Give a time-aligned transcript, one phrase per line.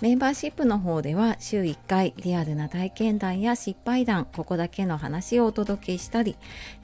[0.00, 6.36] メンバーシップの方では週1回リアルな体験談や失敗談、ここだけの話をお届けしたり、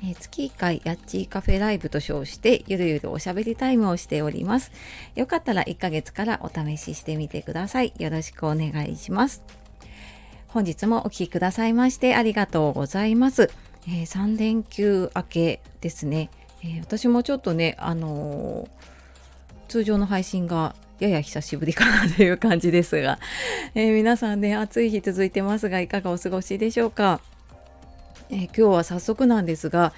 [0.03, 4.73] えー月1回やっちーカフェライブと称してゆるゆるおしゃべりタイムをしております。
[5.15, 7.93] よかったら1ヶ月からお試ししてみてください。
[7.99, 9.45] よろしくお願いします。
[10.49, 13.49] 本日もお聴きくださいましてありがとうございます。
[13.87, 16.31] えー3連休明けですね。
[16.65, 18.69] えー私もちょっとね、あの
[19.69, 23.19] 通常の配信がやや久しぶりかなという感じですが、
[23.75, 27.21] えー皆さんね暑い日続いてますがいかがお過ごしでしょうか、
[28.31, 29.93] えー今日は早速なんですが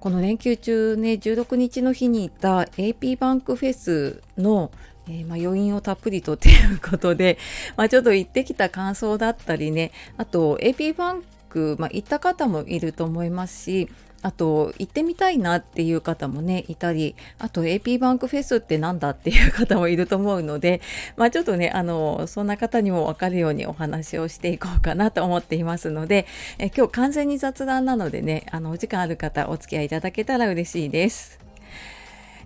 [0.00, 4.70] この連休中ね16日の日に行った AP バンクフェスの
[5.10, 7.38] えーまあ、余韻をたっぷりとっていうことで、
[7.78, 13.88] まあ、ちょっと行ってきた感想だったりねあと AP バンク、まあ、行った方もいると思いますし
[14.22, 20.80] あと行ってみたいなっていう方もねいたりあと AP バンクフェスってなんだっていう方もいると思うので
[21.16, 26.26] まあちょっとねあのそんな方にも分かるようにお話をしていこうかなと思っていますので
[26.58, 31.38] え今日完全に雑談なのでねあのお時間ある方お付き合いいただけたら嬉しいです。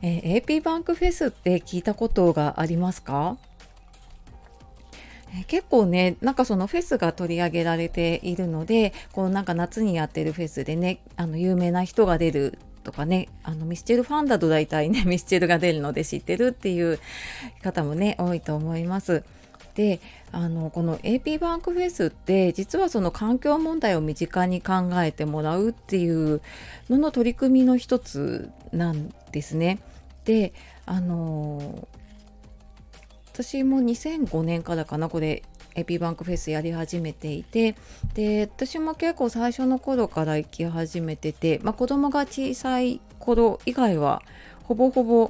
[0.05, 3.37] え AP バンクフェスって聞いたことがありますか？
[5.47, 16.99] 結構ねなんかそのフェスが取り上げられているのでこうなんか夏にやってるフェスでねあの有名な人が出るとかねあのミスチルファンだと大体ね ミスチルが出るので知ってるっていう
[17.63, 19.25] 方もね多いと思います。
[19.75, 20.01] で
[20.33, 26.43] あのこの AP バンクフェスって実はその環境問題を身近に考えてもらうっていう
[26.91, 29.79] のの取り組みの一つなんですね。
[30.27, 30.53] で
[30.85, 31.89] あの
[33.33, 35.43] 私も2005年からかなこれ
[35.75, 37.75] AP バンクフェスやり始めていて
[38.13, 44.23] で私も結構最初の頃から行き始めてて、まあ、子供が小さい頃以外は
[44.65, 45.29] ほぼほぼ、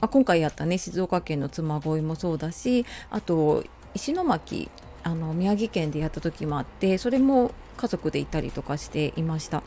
[0.00, 3.64] まあ、今回やったね静岡県の妻恋もそうだしあと
[3.94, 4.68] 石巻
[5.04, 9.62] あの宮城県でやった時もあってそれも家族で行ったりとかしていました。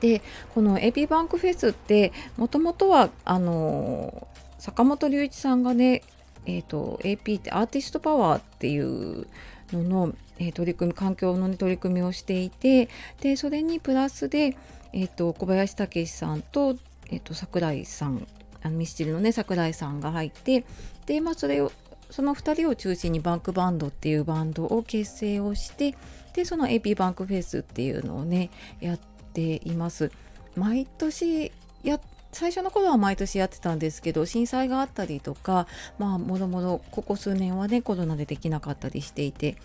[0.00, 0.22] で
[0.54, 4.26] この AP バンクフェスってもともとはあの
[4.58, 6.02] 坂本龍一さんがね
[6.46, 9.26] えー、と AP ってアーティストパワーっていう
[9.72, 12.88] のの、えー取り組み環境の、ね、取り組みをしていて
[13.20, 14.56] でそれにプラスで、
[14.92, 16.76] えー、と小林武さんと,、
[17.10, 18.26] えー、と桜井さん
[18.62, 20.64] あのミスチルのね桜井さんが入って
[21.06, 21.70] で、まあ、それを
[22.10, 25.94] その2人を中心にバンクバンドっていうバンドを結成をして
[26.34, 28.50] でその AP バンクフェスっていうのをね
[28.80, 28.98] やっ
[29.32, 30.10] ています。
[30.56, 31.52] 毎年
[31.82, 32.00] やっ
[32.34, 35.66] 最初の頃は毎年やってたんですけど震災があったりとか
[35.98, 39.56] まあもろもろここ数年はねコロナでできなかったりしていて。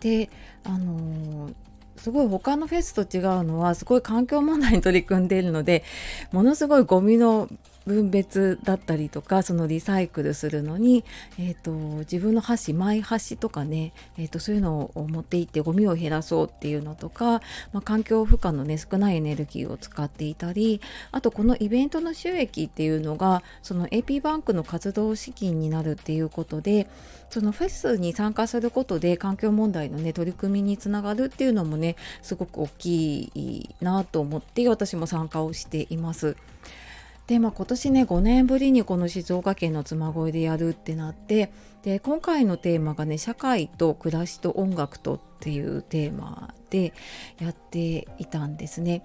[0.00, 0.30] で
[0.64, 1.54] あのー
[2.00, 5.84] すごい他のフェスと違うのはすごい環境問題に取り組んでいるので
[6.32, 7.46] ものすごいゴミの
[7.86, 11.04] 分別だったりとかそのリサイクルするのに、
[11.38, 11.70] えー、と
[12.00, 17.40] 自分の箸マイ箸とかね、えー、とそういうのを持っていってゴミを減らそうっていうのとか、
[17.72, 20.80] まあ、環境負荷のね少ないエネルギーを使っていたり
[21.12, 26.88] あとこのイベントの収益っていうのがその AP バンクの活動資金になるっていうことで
[27.30, 36.36] そのフェスに参加することで環境問題のね取り組みにつながるっていうのもねすごく大きいなと思って私も参加をしています。
[37.30, 41.52] でまあ、今年ね5年ぶりにこの静岡県の妻恋でやるってなって
[41.84, 46.92] で今回のテーマがね「社会と暮らしと音楽と」っていうテーマで
[47.38, 49.04] やっていたんですね。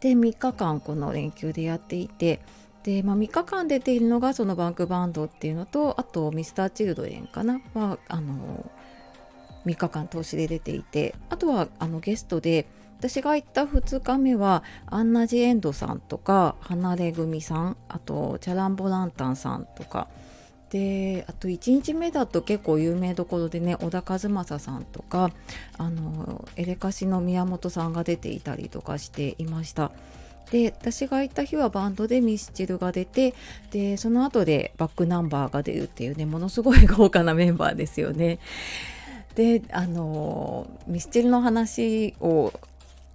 [0.00, 2.40] で3日間この連休でやっていて
[2.82, 7.60] で、まあ、3日間出ているのがそのバンクバンドっていうのとあと Mr.Children かな？
[7.74, 8.68] はあの
[9.64, 12.66] 3日間通しで出ていてあとはあのゲストで
[12.98, 20.08] 私が行った2日目はアンナ・ジ・エンドさんとか離れ組さんあとチャラン・ボランタンさんとか
[20.70, 25.30] であと1日目だと結構有名どころでね小田和正さんとか
[25.78, 29.92] あのエレカシの宮本さんが出ていたりとかしていました。
[30.50, 33.34] で私が行った日はバンドでミスチルが出て
[33.72, 38.38] でその後でバックナンバーが出るっていうねものすごい豪華なメンバーですよね。
[39.34, 42.52] であのミスチルの話を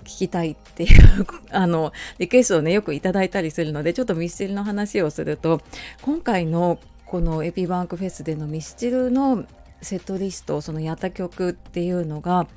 [0.01, 5.61] 聞きたいっていう あのリクエストをねよくいただいたりするのでちょっとミスチルの話をすると
[6.01, 9.45] 今回のこのエピバンクフェスでのミスチルの
[9.81, 12.47] セットリストそのやった曲っていうのが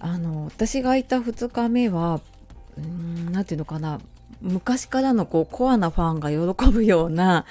[0.00, 2.20] あの私がいた2日目は
[2.76, 2.84] うー
[3.30, 4.00] んなんていうのかな
[4.40, 7.46] 昔からのこうコアなファンが喜ぶような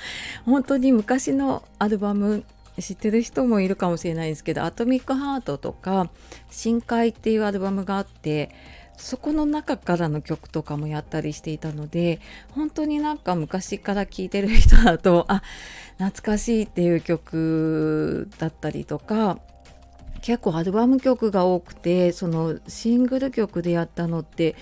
[0.45, 2.43] 本当に昔のアルバム
[2.79, 6.09] 知ってる人もいるかもしれないんですけど「アトミックハート」とか
[6.51, 8.49] 「深海」っていうアルバムがあって
[9.01, 12.19] そこの中からの曲とかもやったりしていたので
[12.51, 15.41] 本当になんか昔から聴いてる人だとあ
[15.97, 19.39] 懐かしいっていう曲だったりとか
[20.21, 24.55] 結構アルバム曲が多くてそのシングル曲でやったのって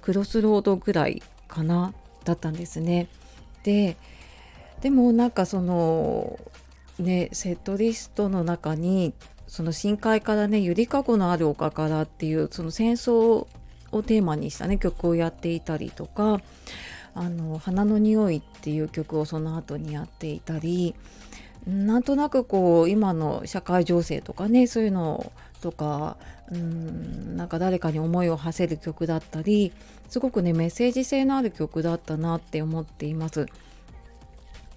[0.00, 1.92] クロスロードぐらいかな
[2.24, 3.08] だったんですね。
[3.64, 3.96] で
[4.80, 6.38] でもなんかその
[6.98, 9.12] ねセットリストの中に
[9.48, 13.46] その深海からね「ゆりかごのある丘から」っていうその戦争
[13.92, 16.40] をテーマにしたね曲をやっていたりとか
[17.14, 20.94] 「あの花の匂い」っていう曲をその後にやっていたり
[21.66, 26.16] なんとなくこう今の社会情勢とかねそういうのとか
[26.50, 29.72] うんなんか誰かに思いを馳せる曲だったり
[30.08, 33.46] すごくねメッセージ性のある曲だったなって思っています。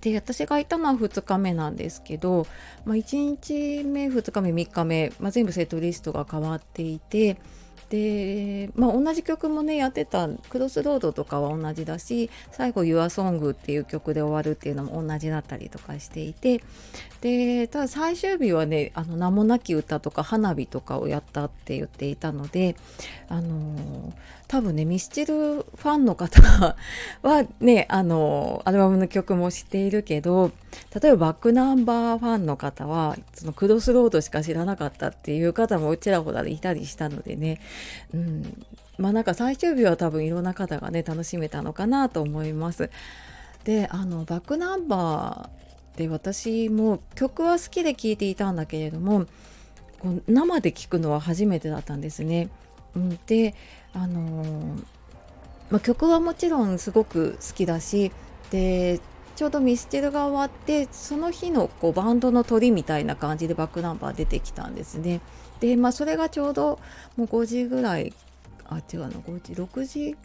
[0.01, 2.45] で私がいたのは2日目なんですけど、
[2.83, 7.37] まあ、1日目2日目3日目、まあ、全部セットリストが変わっていて
[7.89, 16.63] で、まあ、同じ曲もねやってた「クロスロード」とかは同じだし最後「YourSong」っていう曲で終わるっていうのも同じだったりとかしていて
[17.21, 22.75] でただ最終日はねあの名もなき歌とか花火とかをやったって言っていたので
[23.29, 24.13] あの
[24.47, 26.41] 多分ねミスチルファンの方
[27.21, 30.51] はねあのアルバムの曲も知っているけど
[31.01, 37.59] 例えばバックナンバーファンの方はそのクロスロードしか知らなかったっていう方もちらほらいたりしたのでね、
[38.13, 38.65] うん、
[38.97, 42.89] まあなんか最終日は多分いろんな方がね楽しめたのかなと思います。
[43.63, 49.25] であのバックナンバーで私も曲は好きで聴いていたんだけれども
[49.99, 52.49] こう生で聴くのは初めてだったんですね。
[52.95, 53.55] うん、で
[53.93, 54.83] あのー、
[55.69, 58.11] まあ、曲はもちろんすごく好きだし
[58.51, 58.99] で
[59.35, 65.21] ちょうどミスチルが終わってその日のこうバンドの鳥みたいな感じでバックナンバー出てきたんですね。
[65.59, 66.79] でまあそれがちょうど
[67.15, 68.13] もう5時ぐらい
[68.65, 70.17] あ違うの5時6時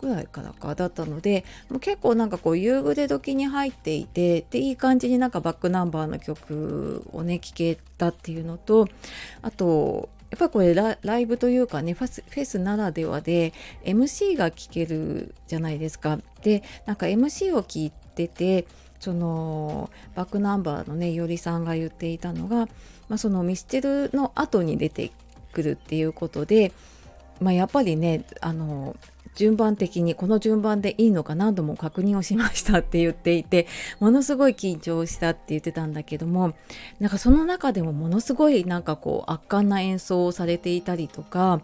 [0.00, 8.88] ぐらいからかだったのでもう結構なんかこう夕暮れ時に入っていてでいい感じになんかバックナンバーの曲をね聴けたっていうのと
[9.42, 13.52] あとやっぱりこれライブというかねフェスフェスならではで
[13.84, 16.18] MC が聴けるじゃないですか。
[16.42, 18.66] でなんか MC を聞いてて
[18.98, 22.66] そのバックナンバーのねいおりさんが言っていたのが、
[23.08, 25.12] まあ、そのミスチルの後に出て
[25.52, 26.72] くるっていうことで、
[27.40, 28.96] まあ、やっぱりねあの
[29.38, 33.68] 順番的にこの順番でいいのか何度も確認をしましたって言っていて
[34.00, 36.54] ものすごい緊張したって言ってたんだけども
[36.98, 41.60] なんかその中でもものすごいなんかこう圧巻な演奏をされていたりとか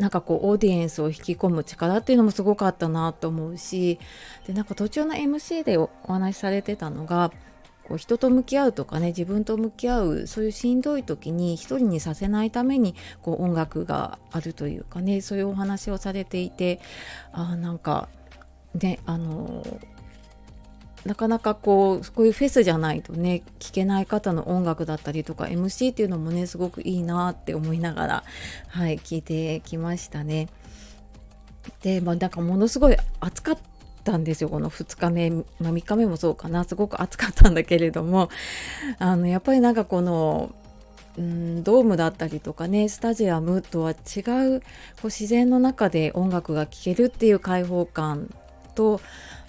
[0.00, 4.00] なんかこうオーディエンスを引き込む力っていうのもすごかったなと思うし
[4.46, 7.30] でなんか途中の MC でお話しされてたのが
[7.84, 16.80] こう人と向き合うとかね自分と向き合うそういうしんどい時に一人にさせないためにこう音楽があるというかねそういうお話をされていて
[17.32, 18.08] あなんか
[18.74, 19.62] ねあの
[21.04, 28.24] なかなかこうこういうフェスじゃないとね聴けない方の音楽だったりとか MC っていうのもねすごくいいなって思いながら
[28.68, 30.48] はい聞いてきましたね。
[31.82, 33.58] でまあなんかものすごい暑かっ
[34.04, 34.50] たんですよ。
[34.50, 36.64] この2日目、まあ、3日目もそうかな。
[36.64, 38.28] すごく暑かったんだけれども。
[38.98, 40.54] あのやっぱりなんかこの
[41.16, 44.66] ドームだったりとかねスタジアムとは違うこ
[45.04, 48.32] う自然の中で音楽が聴けるっていう開放感
[48.74, 49.00] と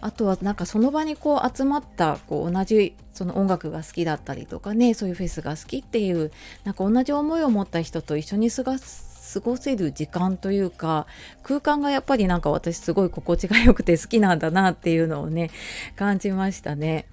[0.01, 6.31] あとはなんかその場にこう集まったこう同じその音楽が好きだったりとかねそういうフェスが好きっていう
[6.63, 11.07] なんか同じ思いを持った人と一緒に過ごす過ごせる時間というか
[11.43, 15.51] 空間がやっぱりなんか私すごい心地が良くて好きなんだなっていうのをね
[15.95, 17.05] 感じましたね。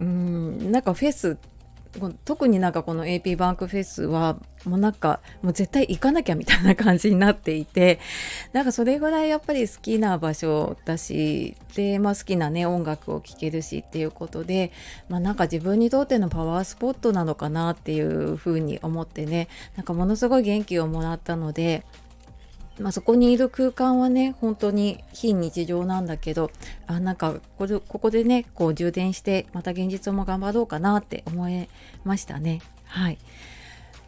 [0.00, 1.38] うんなんかフェス
[2.24, 8.00] 特になんかこの AP バンクフェスはもうなんかもう絶対行かなきゃみたいな感じになっていて
[8.52, 14.72] なんかそれぐらいやっぱり好きな場所だしで、まあ、好きなね音楽を聴けるしっていうことで、
[15.08, 21.84] まあ、なんか自分にとってのパワースポットなのかなっていうふうに思ってねなんかものすごい元気をもらったので
[22.78, 26.50] まあ、そこにいる空間はね本当に非日常なんだけど
[26.86, 31.68] あなんかこれここでねこう充電してまた現実も頑張ろうかなって思い
[32.04, 32.60] ましたね。
[32.84, 33.18] はい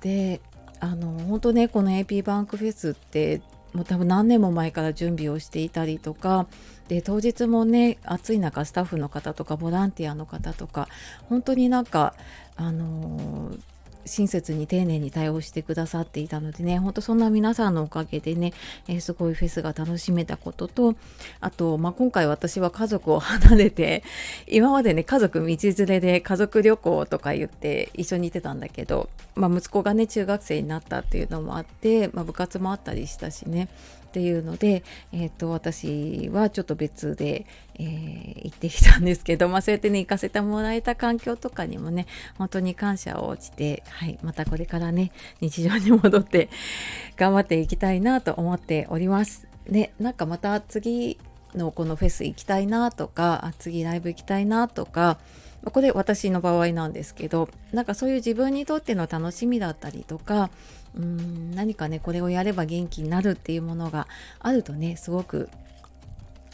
[0.00, 0.40] で
[0.80, 6.46] あの本当ねこの AP バンクフェスってもう多分何年も前から準備をしていたりとか
[6.88, 10.88] で当日もね暑い中スタッフの方とかボランティアの方とか
[11.28, 12.14] 本当になんか
[12.56, 13.60] あのー
[14.09, 18.53] 親切に丁寧に対応してくださっていたのでねほんとそんな皆さんのおかげでね、
[18.88, 20.97] えー、すごいフェスが楽しめたことと
[21.41, 24.03] あと、まあ、今回私は家族を離れて
[24.49, 33.69] 今までね家族道連れで家族旅行とか言って一緒にいてたんだけど、まあ、息子がね中学生になったっていうのもあって、まあ、部活もあったりしたしね。
[34.09, 37.45] っていうので、えーと、私はちょっと別で、
[37.79, 42.07] えー、行ってきたんですけど、まあ、そうやってね行かせてもらえた環境とかにもね
[42.38, 46.49] 本当に感謝をして、はい、またこれからね日常に戻って
[47.17, 49.47] 頑張っていきたいなと思っております。
[49.69, 51.19] ね、なんかまた次
[51.55, 55.19] のこのフェス行きたいなとか次ライブ行きたいなとか
[55.65, 60.50] これ私の場合なんですけどなんかそういう自分にとっての楽しみだったりとか
[60.97, 64.07] うん何かねこれをやれば元気になるっていうものが
[64.40, 65.49] あるとねすごく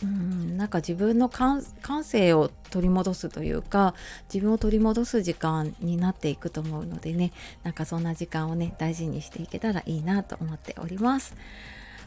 [0.02, 1.62] うんなんか自分の感
[2.02, 3.94] 性を取り戻すというか
[4.32, 11.34] 自分を取り戻す時間になっていくと思うのでねなんかそんな時間をね大事にしていけたらいいなと思っております。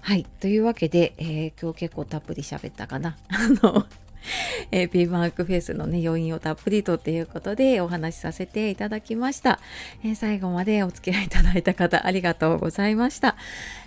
[0.02, 3.18] はいというわけで、えー、今日結構たっぷり喋ったかな。
[3.30, 3.86] あの
[4.72, 9.60] えー、ピーマークフェスのね、余韻をたっぷりとっていうことでお話しさせていただきました。
[10.04, 13.36] えー、最後までお付き合いいただいた方、ありがとうございました。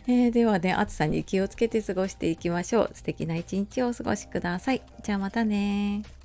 [0.06, 2.90] えー、ではね、暑さに気をつけて過ごしていきましょう。
[2.94, 4.82] 素敵な一日をお過ごしください。
[5.02, 6.19] じゃあまたね